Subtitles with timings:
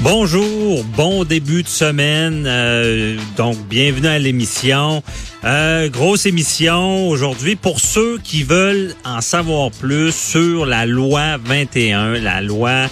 [0.00, 2.44] Bonjour, bon début de semaine.
[2.46, 5.02] euh, donc, bienvenue à l'émission.
[5.42, 12.20] Euh, grosse émission aujourd'hui pour ceux qui veulent en savoir plus sur la loi 21,
[12.20, 12.86] la loi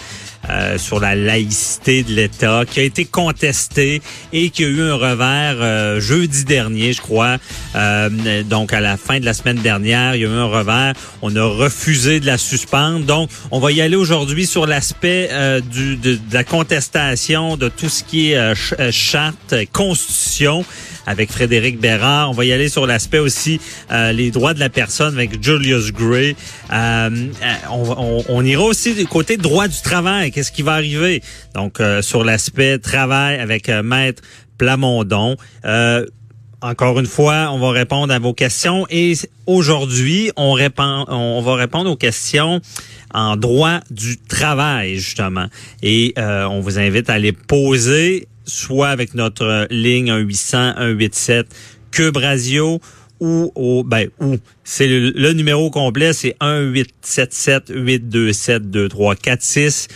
[0.51, 4.95] euh, sur la laïcité de l'État, qui a été contestée et qui a eu un
[4.95, 7.39] revers euh, jeudi dernier, je crois.
[7.75, 10.95] Euh, donc, à la fin de la semaine dernière, il y a eu un revers.
[11.23, 13.05] On a refusé de la suspendre.
[13.07, 15.31] Donc, on va y aller aujourd'hui sur l'aspect
[15.71, 20.65] du de, de la contestation de tout ce qui est ch- charte, constitution
[21.07, 22.31] avec Frédéric Bérard.
[22.31, 25.93] On va y aller sur l'aspect aussi euh, les droits de la personne avec Julius
[25.93, 26.37] Gray.
[26.73, 26.75] Euh,
[27.11, 27.29] euh,
[27.71, 30.31] on, on- on ira aussi du côté droit du travail.
[30.33, 31.23] Qu'est-ce qui va arriver?
[31.55, 34.23] Donc, sur l'aspect travail avec Maître
[34.59, 35.37] Plamondon.
[36.63, 39.13] Encore une fois, on va répondre à vos questions et
[39.47, 42.61] aujourd'hui, on répond, on va répondre aux questions
[43.13, 45.47] en droit du travail justement.
[45.83, 51.47] Et on vous invite à les poser soit avec notre ligne 1 800 187
[51.91, 52.81] Cube Radio
[53.21, 59.89] ou ben ou c'est le, le numéro complet c'est 1 877 827 2346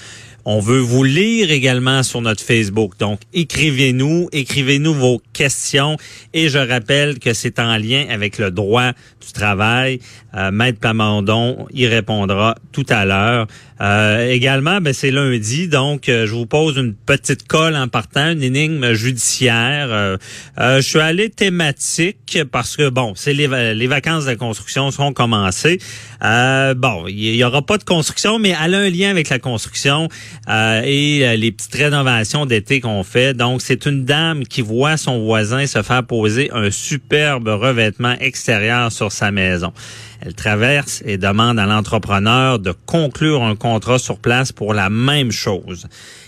[0.45, 2.99] on veut vous lire également sur notre Facebook.
[2.99, 5.97] Donc, écrivez-nous, écrivez-nous vos questions.
[6.35, 8.93] Et je rappelle que c'est en lien avec le droit
[9.25, 10.01] du travail.
[10.37, 13.47] Euh, Maître Plamondon y répondra tout à l'heure.
[13.81, 18.31] Euh, également, ben, c'est lundi, donc euh, je vous pose une petite colle en partant,
[18.33, 20.19] une énigme judiciaire.
[20.59, 25.13] Je suis allé thématique parce que, bon, c'est les, va- les vacances de construction sont
[25.13, 25.79] commencées.
[26.21, 30.09] Bon, il y, aura pas de construction, mais elle a un lien avec la construction
[30.49, 33.35] euh, et euh, les petites rénovations d'été qu'on fait.
[33.35, 38.91] Donc, c'est une dame qui voit son voisin se faire poser un superbe revêtement extérieur
[38.91, 39.73] sur sa maison.
[40.21, 45.31] Elle traverse et demande à l'entrepreneur de conclure un contrat sur place pour la même
[45.31, 45.87] chose.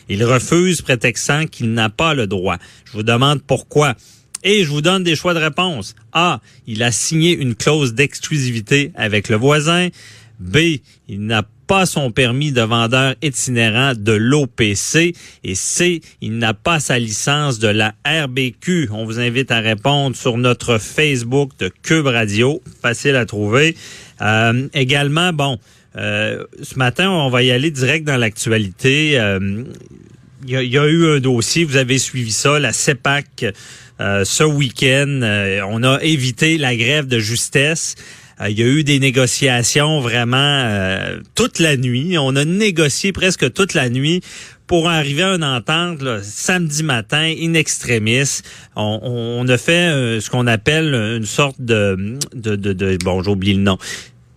[0.08, 2.58] Il refuse, prétextant qu'il n'a pas le droit.
[2.84, 3.94] Je vous demande pourquoi.
[4.44, 5.94] Et je vous donne des choix de réponse.
[6.12, 6.40] A.
[6.66, 9.88] Il a signé une clause d'exclusivité avec le voisin.
[10.40, 10.56] B.
[11.08, 15.14] Il n'a pas son permis de vendeur itinérant de l'OPC.
[15.42, 16.02] Et C.
[16.20, 18.90] Il n'a pas sa licence de la RBQ.
[18.92, 22.60] On vous invite à répondre sur notre Facebook de Cube Radio.
[22.82, 23.74] Facile à trouver.
[24.20, 25.58] Euh, également, bon,
[25.96, 29.18] euh, ce matin, on va y aller direct dans l'actualité.
[29.18, 29.64] Euh,
[30.44, 33.46] il y, a, y a eu un dossier, vous avez suivi ça, la CEPAC,
[33.98, 35.20] euh, ce week-end.
[35.22, 37.94] euh, on a évité la grève de justesse.
[38.40, 42.16] Euh, il y a eu des négociations vraiment euh, toute la nuit.
[42.18, 44.20] On a négocié presque toute la nuit
[44.66, 48.40] pour arriver à une entente samedi matin, in extremis.
[48.76, 53.22] On, on a fait euh, ce qu'on appelle une sorte de, de, de, de bon,
[53.22, 53.78] j'oublie le nom.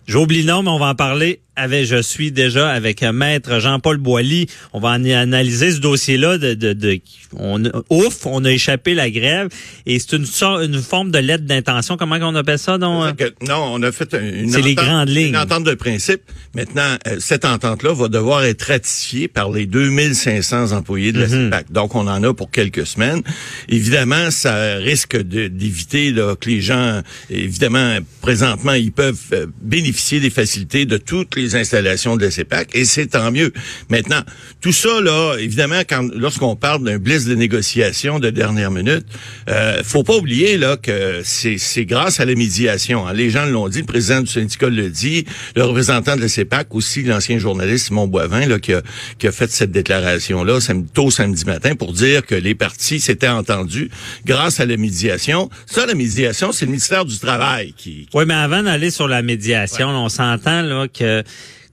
[0.06, 3.58] J'oublie le nom, mais on va en parler avec, je suis déjà avec euh, maître
[3.60, 4.46] Jean-Paul Boilly.
[4.72, 6.38] On va en analyser ce dossier-là.
[6.38, 7.00] De, de, de,
[7.36, 9.48] on, ouf, on a échappé la grève
[9.86, 11.96] et c'est une sorte, une forme de lettre d'intention.
[11.96, 13.16] Comment on appelle ça donc?
[13.16, 15.28] Que- non, on a fait une C'est les entente- grandes lignes.
[15.28, 16.20] Une entente de principe.
[16.54, 21.44] Maintenant, euh, cette entente-là va devoir être ratifiée par les 2500 employés de la Mhm.
[21.46, 21.72] CEPAC.
[21.72, 23.22] Donc, on en a pour quelques semaines.
[23.68, 30.84] Évidemment, ça risque d'éviter que les gens, évidemment, présentement, ils peuvent euh, bénéficier des facilités
[30.86, 33.52] de toutes les installations de la CEPAC, et c'est tant mieux.
[33.90, 34.22] Maintenant,
[34.60, 39.04] tout ça, là, évidemment, quand lorsqu'on parle d'un blitz de négociation de dernière minute,
[39.48, 43.06] euh, faut pas oublier là que c'est c'est grâce à la médiation.
[43.06, 43.12] hein.
[43.12, 45.24] Les gens l'ont dit, le président du syndicat le dit,
[45.54, 48.82] le représentant de la CEPAC aussi, l'ancien journaliste Simon Boivin, là, qui a,
[49.18, 53.28] qui a fait cette déclaration-là samedi, tôt samedi matin pour dire que les partis s'étaient
[53.28, 53.90] entendus
[54.24, 55.50] grâce à la médiation.
[55.66, 59.22] Ça, la médiation, c'est le ministère du Travail qui, Oui, mais avant d'aller sur la
[59.22, 61.22] médiation, là, on s'entend là que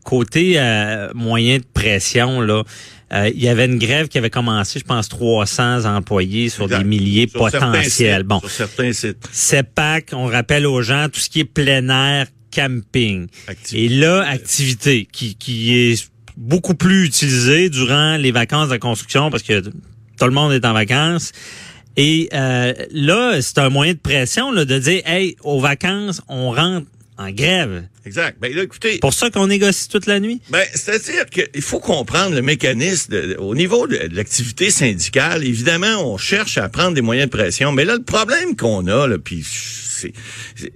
[0.03, 2.63] côté euh, moyen de pression, là,
[3.13, 6.79] euh, il y avait une grève qui avait commencé, je pense, 300 employés sur Exact.
[6.79, 8.17] des milliers Sur potentiels.
[8.19, 9.27] sites, Bon, Sur certains sites.
[9.31, 13.27] CEPAC, on rappelle aux gens tout ce qui est plein air, camping.
[13.47, 13.85] Activité.
[13.85, 16.07] Et là, activité qui, qui est
[16.37, 19.71] beaucoup plus utilisée durant les vacances de construction parce que tout
[20.25, 21.31] le monde est en vacances.
[21.95, 26.49] Et euh, là, c'est un moyen de pression là, de dire, hey, aux vacances, on
[26.51, 27.83] rentre en grève.
[28.05, 28.37] Exact.
[28.41, 28.97] Ben là, écoutez.
[28.99, 30.41] Pour ça qu'on négocie toute la nuit?
[30.49, 35.43] Ben, c'est-à-dire qu'il faut comprendre le mécanisme de- au niveau de, de l'activité syndicale.
[35.45, 39.07] Évidemment, on cherche à prendre des moyens de pression, mais là, le problème qu'on a,
[39.07, 39.45] là, puis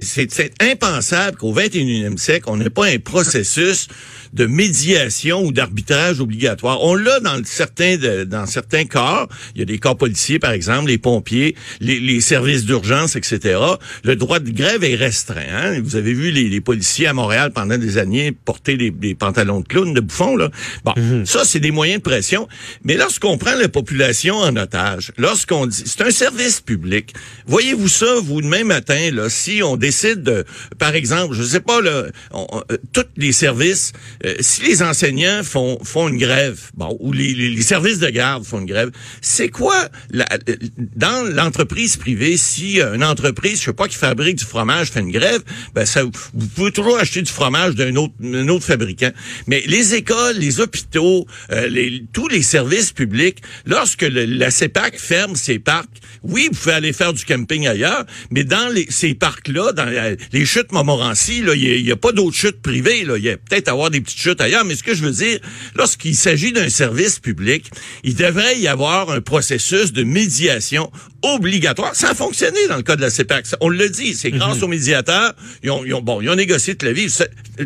[0.02, 3.88] c'est, impensable qu'au 21e siècle, on n'ait pas un processus
[4.34, 6.84] de médiation ou d'arbitrage obligatoire.
[6.84, 9.30] On l'a dans certains de- dans certains corps.
[9.56, 13.58] Il y a des corps policiers, par exemple, les pompiers, les, les services d'urgence, etc.
[14.04, 15.42] Le droit de grève est restreint.
[15.50, 15.80] hein.
[15.82, 19.62] Vous avez vu les, les policiers à Montréal pendant des années porter des, des pantalons
[19.62, 20.36] de clown, de bouffon.
[20.36, 20.52] Là.
[20.84, 20.94] Bon,
[21.26, 22.48] ça, c'est des moyens de pression.
[22.84, 25.84] Mais lorsqu'on prend la population en otage, lorsqu'on dit...
[25.86, 27.14] C'est un service public.
[27.48, 30.46] Voyez-vous ça, vous, demain matin, si on décide de...
[30.78, 33.94] Par exemple, je sais pas, là, on- on- euh, tous les services...
[34.26, 38.10] euh, si les enseignants font, font une grève, bon, ou les, les- les services de
[38.10, 38.92] garde font une grève,
[39.22, 40.56] c'est quoi la- euh,
[40.96, 45.00] dans l'entreprise privée, si euh, une entreprise, je sais pas, qui fabrique du fromage fait
[45.02, 45.42] une grève,
[45.74, 49.12] ben ça, vous pouvez toujours acheter du fromage d'un autre, d'un autre fabricant.
[49.48, 54.98] Mais les écoles, les hôpitaux, euh, les, tous les services publics, lorsque le- la CEPAC
[55.00, 55.88] ferme ses parcs,
[56.24, 60.46] oui, vous pouvez aller faire du camping ailleurs, mais dans les, parcs-là, dans la- les
[60.46, 63.00] chutes Montmorency, il n'y a, pas d'autres chutes privées.
[63.02, 65.40] Il y a peut-être avoir des petites chutes ailleurs, mais ce que je veux dire,
[65.76, 67.70] lorsqu'il s'agit d'un service public,
[68.04, 71.96] il devrait y avoir un processus de médiation obligatoire.
[71.96, 73.46] Ça a fonctionné dans le cas de la CEPAC.
[73.62, 75.34] On le dit, c'est grâce aux médiateurs.
[75.64, 77.08] Ils ont, ils ont- bon, ils ont négocié toute la vie.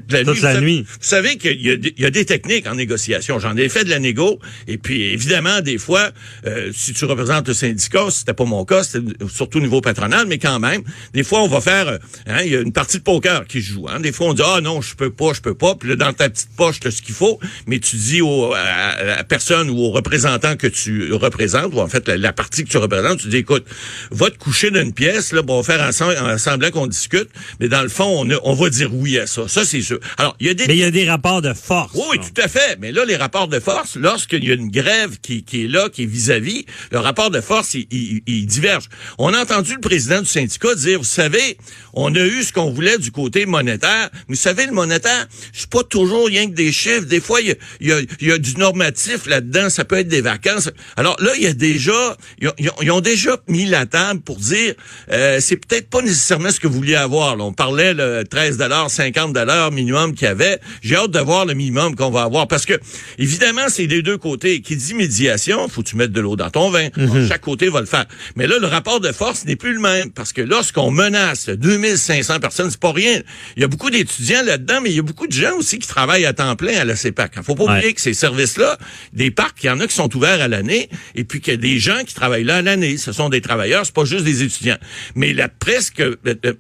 [0.10, 0.82] La Toute la savez- nuit.
[0.88, 3.40] Vous savez qu'il y, a des- il y a des techniques en négociation.
[3.40, 4.40] J'en ai fait de la négo.
[4.68, 6.12] Et puis, évidemment, des fois,
[6.48, 10.28] euh, si tu représentes le syndicat, c'était pas mon cas, c'était surtout au niveau patronal,
[10.28, 10.82] mais quand même,
[11.14, 11.98] des fois, on va faire, euh,
[12.28, 13.88] hein, il y a une partie de poker qui se joue.
[13.90, 14.00] Hein.
[14.00, 15.76] Des fois, on dit, ah non, je peux pas, je peux pas.
[15.76, 17.40] Puis là, dans ta petite poche, tu as ce qu'il faut.
[17.68, 21.80] Mais tu dis au, à, à la personne ou au représentant que tu représentes, ou
[21.82, 23.66] en fait, la, la partie que tu représentes, tu dis, écoute,
[24.12, 26.88] va te coucher dans une pièce, là, bon, on va faire ensemble, en semblant qu'on
[26.88, 27.30] discute,
[27.60, 29.48] mais dans le fond, on, a- on va dire oui à ça.
[29.48, 30.00] Ça, c'est sûr.
[30.18, 31.92] Alors, il y a des Mais il y a des rapports de force.
[31.96, 32.78] oui, tout à fait.
[32.80, 35.90] Mais là, les rapports de force, lorsqu'il y a une grève qui, qui est là,
[35.90, 38.86] qui est vis-à-vis, le rapport de force, il, il- il diverge.
[39.18, 41.58] On a entendu le président du syndicat dire, vous savez,
[41.94, 44.10] on a eu ce qu'on voulait du côté monétaire.
[44.28, 47.06] Vous savez, le monétaire, c'est pas toujours rien que des chiffres.
[47.06, 49.70] Des fois, il y a, il y a- il y a du normatif là-dedans.
[49.70, 50.70] Ça peut être des vacances.
[50.96, 53.86] Alors là, il y a déjà, ils ont, ils ont- ils ont déjà mis la
[53.86, 54.74] table pour dire,
[55.12, 57.36] euh, c'est peut-être pas nécessairement ce que vous vouliez avoir.
[57.36, 57.44] là.
[57.44, 58.58] On parlait le 13
[58.88, 60.60] 50 minimum qu'il y avait.
[60.82, 62.74] J'ai hâte de voir le minimum qu'on va avoir parce que
[63.18, 64.62] évidemment c'est des deux côtés.
[64.62, 66.90] Qui dit médiation, faut que tu mettes de l'eau dans ton vin.
[66.98, 68.06] Bon, chaque côté va le faire.
[68.36, 72.40] Mais là le rapport de force n'est plus le même parce que lorsqu'on menace 2500
[72.40, 73.22] personnes, c'est pas rien.
[73.56, 75.88] Il y a beaucoup d'étudiants là-dedans, mais il y a beaucoup de gens aussi qui
[75.88, 77.42] travaillent à temps plein à la CEPAC.
[77.44, 77.78] Faut pas Ouais.
[77.78, 78.78] oublier que ces services-là,
[79.14, 81.56] des parcs, il y en a qui sont ouverts à l'année et puis qu'il y
[81.56, 82.98] a des gens qui travaillent là à l'année.
[82.98, 84.78] Ce sont des travailleurs, c'est pas juste des étudiants.
[85.16, 86.54] Mais la presque euh, euh,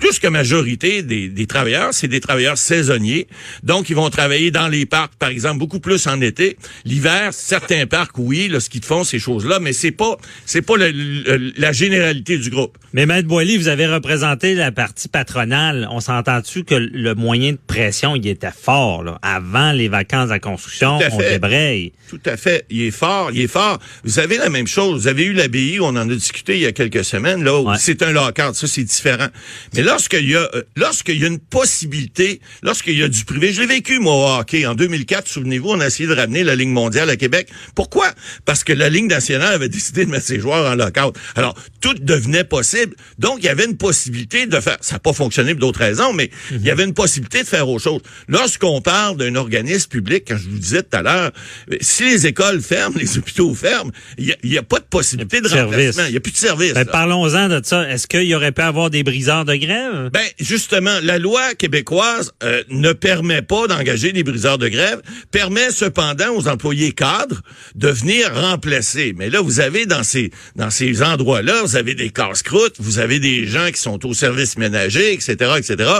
[0.00, 3.26] plus que majorité des, des travailleurs, c'est des travailleurs saisonniers.
[3.62, 6.56] Donc, ils vont travailler dans les parcs, par exemple, beaucoup plus en été.
[6.84, 10.16] L'hiver, certains parcs, oui, là, ce qu'ils font, ces choses-là, mais c'est pas,
[10.46, 12.76] c'est pas le- le- la généralité du groupe.
[12.92, 15.88] Mais Maître Boily, vous avez représenté la partie patronale.
[15.90, 19.18] On s'entend-tu que le moyen de pression, il était fort, là?
[19.22, 21.30] Avant les vacances à construction, Tout à on fait.
[21.30, 21.92] débraye.
[22.08, 22.64] Tout à fait.
[22.70, 23.78] Il est fort, il est fort.
[24.04, 25.02] Vous avez la même chose.
[25.02, 27.76] Vous avez eu l'ABI, on en a discuté il y a quelques semaines, là, Ouais.
[27.78, 28.54] c'est un lock-out.
[28.54, 29.28] Ça, c'est différent.
[29.74, 33.52] Mais lorsqu'il y a, euh, lorsqu'il y a une possibilité, lorsqu'il y a du privé,
[33.52, 34.66] je l'ai vécu, moi, au hockey.
[34.66, 37.48] En 2004, souvenez-vous, on a essayé de ramener la Ligue mondiale à Québec.
[37.74, 38.12] Pourquoi?
[38.44, 41.16] Parce que la Ligue nationale avait décidé de mettre ses joueurs en lock-out.
[41.36, 42.94] Alors, tout devenait possible.
[43.18, 46.12] Donc, il y avait une possibilité de faire, ça n'a pas fonctionné pour d'autres raisons,
[46.12, 48.00] mais il y avait une possibilité de faire autre chose.
[48.28, 51.32] Lorsqu'on parle d'un organisme public, quand je vous disais tout à l'heure,
[51.80, 55.48] si les écoles ferment, les hôpitaux ferment, il n'y a, a pas de possibilité de
[55.48, 56.74] Il Il n'y a plus de service.
[56.74, 57.88] Ben, parlons-en de ça.
[57.88, 60.10] Est-ce qu'il y aurait pu avoir des briseurs de grève?
[60.12, 65.70] Ben justement, la loi québécoise euh, ne permet pas d'engager des briseurs de grève, permet
[65.70, 67.42] cependant aux employés cadres
[67.74, 69.14] de venir remplacer.
[69.16, 73.18] Mais là, vous avez dans ces dans ces endroits-là, vous avez des casse-croûtes, vous avez
[73.20, 75.90] des gens qui sont au service ménager, etc., etc.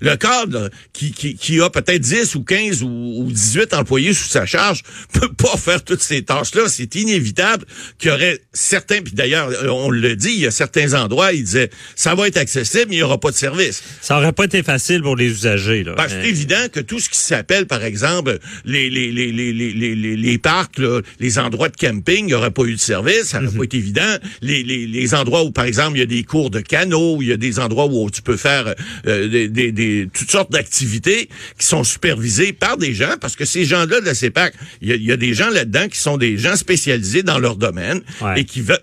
[0.00, 4.28] Le cadre qui, qui, qui a peut-être 10 ou 15 ou, ou 18 employés sous
[4.28, 6.68] sa charge peut pas faire toutes ces tâches-là.
[6.68, 7.64] C'est inévitable
[7.98, 11.32] qu'il y aurait certains, puis d'ailleurs, euh, on le dit, il y a certains endroits,
[11.32, 13.82] ils disaient, ça va être accessible, mais il n'y aura pas de service.
[14.00, 15.84] Ça n'aurait pas été facile pour les usagers.
[15.84, 15.94] Là.
[15.96, 20.80] Parce c'est euh, évident que tout ce qui s'appelle, par exemple, les, les, les, parcs,
[21.18, 23.58] les endroits de camping, il n'y aurait pas eu de service, ça n'aurait mhm.
[23.58, 24.16] pas été évident.
[24.42, 27.32] Les, les, endroits où, par exemple, il y a des cours de canaux, il y
[27.32, 28.74] a des endroits où tu peux faire
[29.06, 31.28] euh, des, toutes sortes d'activités
[31.58, 35.12] qui sont supervisées par des gens, parce que ces gens-là de la CEPAC, il y
[35.12, 38.00] a, des gens là-dedans qui sont des gens spécialisés dans leur domaine
[38.36, 38.80] et qui veulent...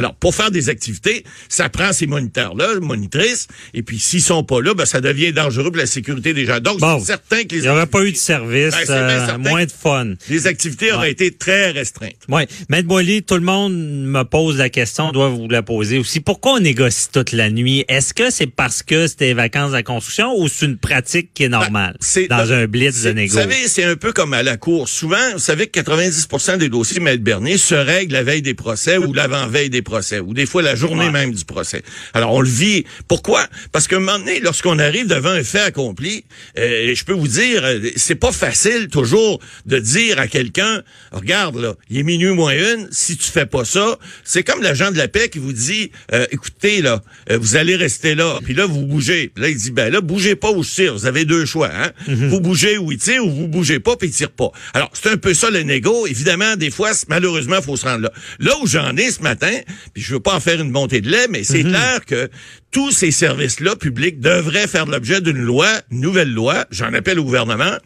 [0.00, 4.60] Alors, pour faire des activités, ça prend ces moniteurs-là, monitrices, et puis s'ils sont pas
[4.60, 6.60] là, ben, ça devient dangereux pour la sécurité des gens.
[6.60, 6.98] Donc, Bon.
[7.00, 9.70] c'est certain que les Il n'y aurait pas eu de service, Ben, euh, moins de
[9.70, 10.14] fun.
[10.28, 12.16] les activités auraient été très restreintes.
[12.28, 12.42] Oui.
[12.68, 16.20] Maître Boily, tout le monde me pose la question, on doit vous la poser aussi.
[16.20, 17.84] Pourquoi on négocie toute la nuit?
[17.88, 21.44] Est-ce que c'est parce que c'était les vacances la construction ou c'est une pratique qui
[21.44, 21.92] est normale?
[21.92, 23.34] Ben, c'est- dans ben, un blitz de c'est- négo?
[23.34, 24.88] Vous savez, c'est un peu comme à la cour.
[24.88, 28.96] Souvent, vous savez que 90% des dossiers, Maître Bernier, se règlent la veille des procès
[28.98, 29.89] ou l'avant-veille des procès,
[30.26, 31.10] ou des fois la journée Ouais.
[31.10, 31.82] même du procès.
[32.14, 32.84] Alors, on le vit.
[33.08, 33.46] Pourquoi?
[33.72, 36.24] Parce qu'à un moment donné, lorsqu'on arrive devant un fait accompli,
[36.58, 40.82] euh, je peux vous dire, euh, c'est pas facile toujours de dire à quelqu'un,
[41.12, 44.90] regarde, là, il est minuit moins une, si tu fais pas ça, c'est comme l'agent
[44.90, 48.54] de la paix qui vous dit, euh, écoutez, là, euh, vous allez rester là, puis
[48.54, 49.30] là, vous bougez.
[49.34, 50.92] Puis là, il dit, ben là, bougez pas ou je tire.
[50.94, 51.90] Vous avez deux choix, hein?
[52.06, 54.50] Vous bougez ou il tire, ou vous bougez pas, puis il tire pas.
[54.74, 56.06] Alors, c'est un peu ça, le négo.
[56.06, 58.12] Évidemment, des fois, malheureusement, il faut se rendre là.
[58.38, 59.52] Là où j'en ai ce matin,
[59.94, 62.28] puis je veux pas en faire une montée de lait, mais c'est clair que
[62.70, 67.24] tous ces services-là publics devraient faire l'objet d'une loi, une nouvelle loi, j'en appelle au
[67.24, 67.76] gouvernement,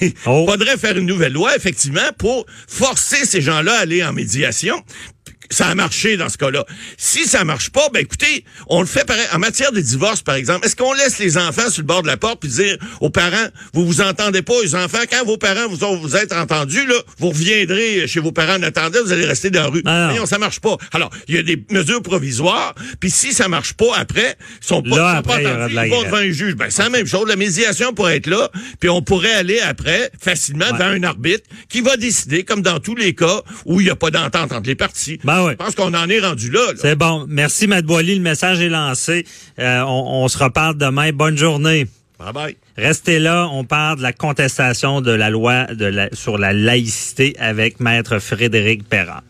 [0.00, 0.46] et Oh.
[0.48, 4.82] faudrait faire une nouvelle loi, effectivement, pour forcer ces gens-là à aller en médiation.
[5.50, 6.64] Ça a marché dans ce cas-là.
[6.96, 9.26] Si ça marche pas, ben écoutez, on le fait pareil.
[9.32, 12.06] En matière de divorce, par exemple, est-ce qu'on laisse les enfants sur le bord de
[12.06, 15.68] la porte puis dire aux parents, vous vous entendez pas, les enfants, quand vos parents
[15.68, 19.24] vous ont vous êtes entendus, là, vous reviendrez chez vos parents en attendant, vous allez
[19.26, 19.82] rester dans la rue.
[19.86, 20.24] Ah non.
[20.26, 20.76] Ça marche pas.
[20.92, 24.82] Alors, il y a des mesures provisoires, puis si ça marche pas après, ils sont
[24.82, 26.54] pas, Là, sont pas après, entendus, ils vont devant un juge.
[26.54, 27.26] Ben, c'est la même chose.
[27.28, 30.72] La médiation pourrait être là, puis on pourrait aller après, facilement, Ouais.
[30.72, 33.96] devant un arbitre qui va décider, comme dans tous les cas où il n'y a
[33.96, 35.18] pas d'entente entre les parties.
[35.24, 35.52] Ben ouais.
[35.52, 36.60] Je pense qu'on en est rendu là.
[36.66, 36.72] là.
[36.76, 37.26] C'est bon.
[37.28, 38.14] Merci, Maître Boily.
[38.16, 39.26] Le message est lancé.
[39.58, 41.10] Euh, on, on se reparle demain.
[41.12, 41.86] Bonne journée.
[42.18, 42.56] Bye bye.
[42.76, 47.34] Restez là, on parle de la contestation de la loi de la, sur la laïcité
[47.38, 49.22] avec Maître Frédéric Perrin.